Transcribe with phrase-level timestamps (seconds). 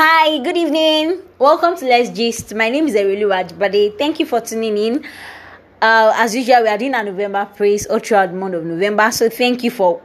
[0.00, 1.22] Hi, good evening.
[1.40, 2.54] Welcome to Let's Gist.
[2.54, 3.98] My name is Erilu Ajibade.
[3.98, 5.04] Thank you for tuning in.
[5.82, 9.10] Uh, as usual, we are doing a November praise all throughout the month of November.
[9.10, 10.00] So thank you for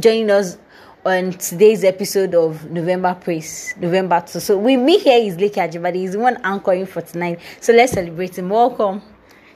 [0.00, 0.58] joining us
[1.04, 4.40] on today's episode of November Praise, November 2.
[4.40, 5.94] So with me here is Leke Ajibade.
[5.94, 7.38] He's the one anchoring for tonight.
[7.60, 8.48] So let's celebrate him.
[8.48, 9.00] Welcome.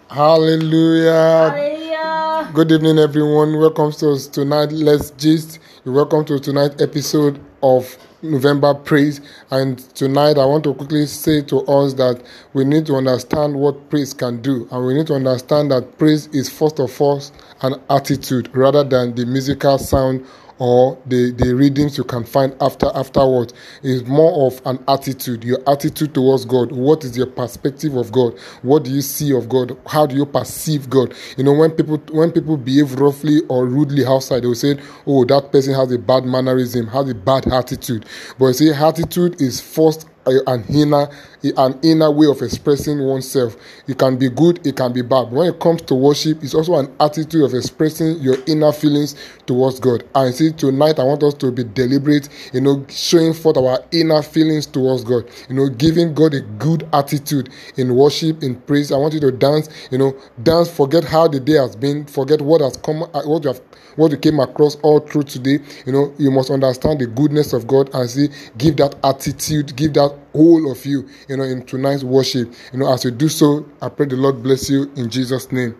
[0.09, 1.50] Hallelujah.
[1.50, 2.50] Hallelujah.
[2.54, 3.59] Good evening, everyone.
[3.59, 4.70] Welcome to us tonight.
[4.70, 5.59] Let's gist.
[5.84, 9.21] Welcome to tonight's episode of November Praise.
[9.50, 13.91] And tonight, I want to quickly say to us that we need to understand what
[13.91, 17.23] praise can do, and we need to understand that praise is first of all
[17.62, 20.27] an attitude rather than the musical sound
[20.60, 25.59] or the, the readings you can find after afterwards is more of an attitude your
[25.69, 26.70] attitude towards god.
[26.70, 28.38] What is your perspective of god?
[28.62, 29.77] What do you see of god?
[29.86, 31.14] How do you perceive god?
[31.36, 35.24] You know when people when people behave roughly or rudely outside they will say oh
[35.24, 38.05] that person has a bad mannerism has a bad attitude.
[38.38, 41.08] But you see attitude is first uh, an inner
[41.56, 43.56] an inner way of expressing oneself.
[43.88, 45.25] It can be good it can be bad.
[45.25, 49.16] But when it comes to worship it's also an attitude of expressing your inner feelings
[49.51, 50.05] towards god.
[50.15, 54.23] And see tonight i want us to be deliberate you know showing forth our inner
[54.23, 58.93] feelings towards god you know giving god a good attitude in worship in praise.
[58.93, 60.71] I want you to dance you know dance.
[60.71, 62.06] Forget how the day has been.
[62.06, 63.61] Forget what has come uh, what you have
[63.97, 65.59] what you came across all through today.
[65.84, 69.95] You know you must understand the goodness of god and see give that attitude give
[69.95, 72.53] that whole of you you know in tonight's worship.
[72.73, 75.75] You know as you do so i pray the lord bless you in jesus name.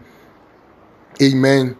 [1.23, 1.77] Amen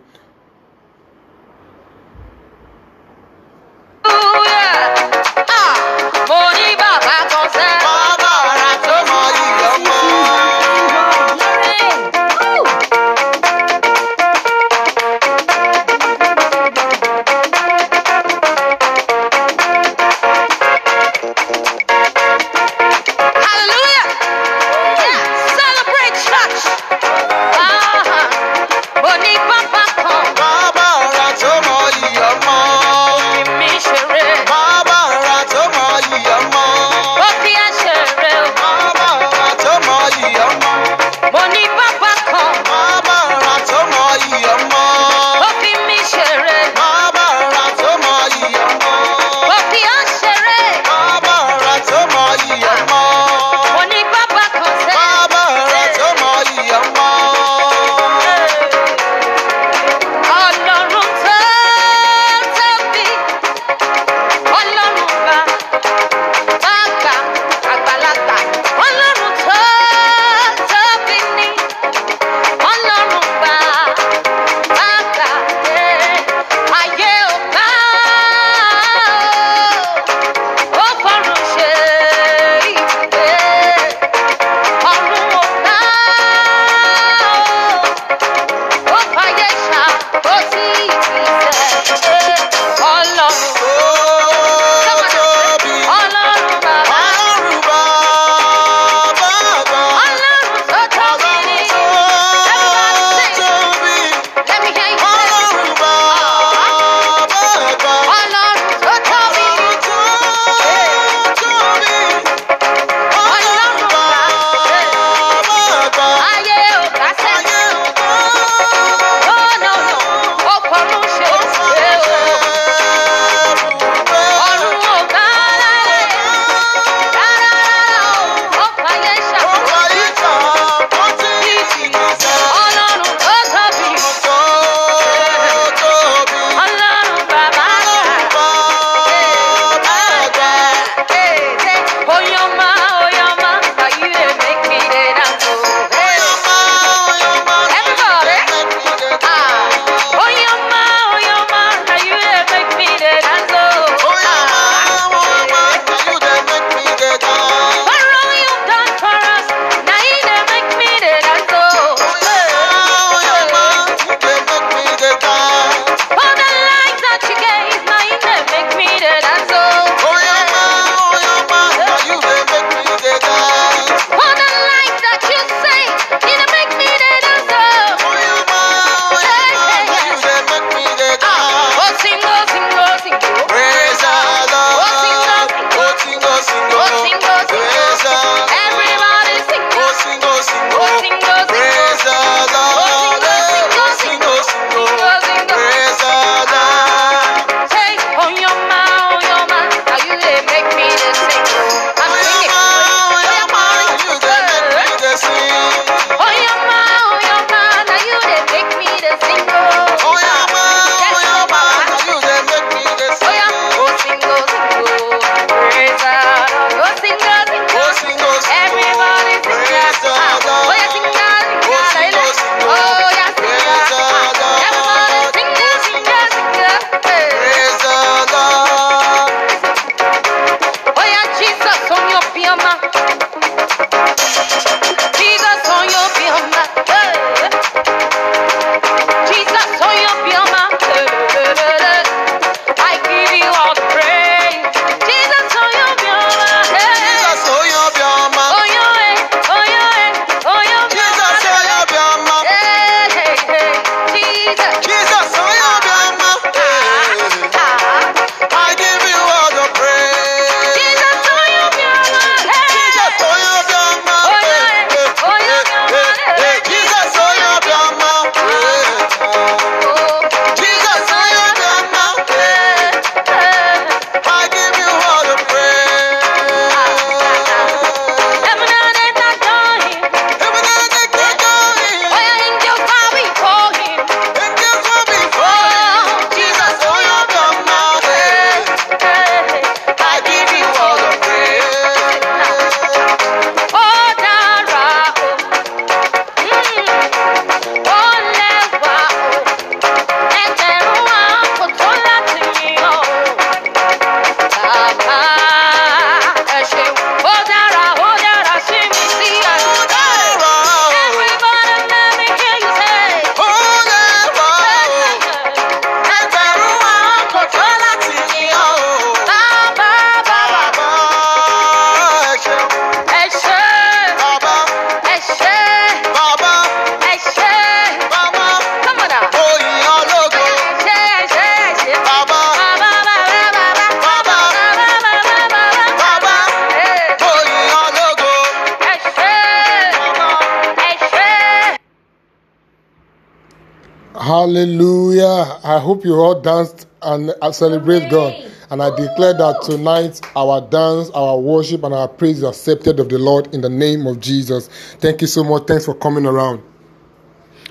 [344.31, 345.59] Hallelujah.
[345.65, 348.32] I hope you all danced and uh, celebrate God.
[348.71, 353.09] And I declare that tonight our dance, our worship, and our praise is accepted of
[353.09, 354.69] the Lord in the name of Jesus.
[355.00, 355.67] Thank you so much.
[355.67, 356.62] Thanks for coming around.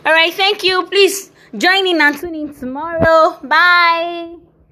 [0.05, 0.85] All right, thank you.
[0.87, 3.39] Please join in and tune in tomorrow.
[3.41, 4.48] Bye.